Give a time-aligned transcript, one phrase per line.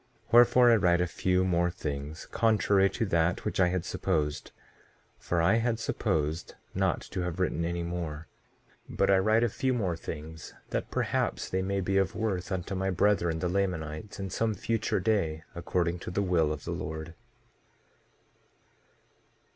[0.29, 4.51] 1:4 Wherefore, I write a few more things, contrary to that which I had supposed;
[5.19, 8.25] for I had supposed not to have written any more;
[8.89, 12.73] but I write a few more things, that perhaps they may be of worth unto
[12.73, 17.13] my brethren, the Lamanites, in some future day, according to the will of the Lord.